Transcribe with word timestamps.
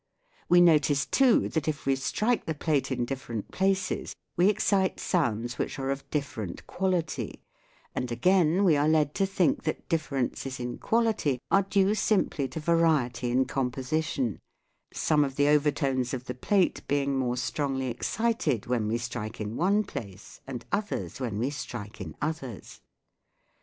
We 0.49 0.61
notice 0.61 1.05
too 1.05 1.47
that 1.49 1.67
if 1.67 1.85
we 1.85 1.95
strike 1.95 2.47
the 2.47 2.55
plate 2.55 2.91
in 2.91 3.05
different 3.05 3.51
places 3.51 4.15
we 4.35 4.49
excite 4.49 4.99
sounds 4.99 5.59
which 5.59 5.77
are 5.77 5.91
of 5.91 6.09
different 6.09 6.65
quality; 6.65 7.43
and 7.93 8.11
again 8.11 8.63
we 8.63 8.75
are 8.75 8.87
led 8.89 9.13
to 9.13 9.27
think 9.27 9.61
that 9.65 9.87
differences 9.89 10.59
in 10.59 10.79
quality 10.79 11.37
are 11.51 11.61
due 11.61 11.93
simply 11.93 12.47
to 12.47 12.59
variety 12.59 13.29
in 13.29 13.45
composition, 13.45 14.39
some 14.91 15.23
of 15.23 15.35
the 15.35 15.47
overtones 15.47 16.15
of 16.15 16.25
the 16.25 16.33
plate 16.33 16.81
being 16.87 17.15
more 17.15 17.37
strongly 17.37 17.85
excited 17.91 18.65
when 18.65 18.87
we 18.87 18.97
strike 18.97 19.39
in 19.39 19.55
one 19.55 19.83
place 19.83 20.41
and 20.47 20.65
others 20.71 21.19
when 21.19 21.37
we 21.37 21.51
strike 21.51 22.01
in 22.01 22.15
others. 22.23 22.81